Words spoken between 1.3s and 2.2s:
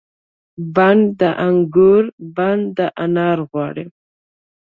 انګور